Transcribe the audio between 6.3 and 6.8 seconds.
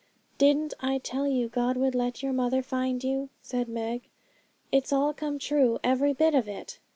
of it.'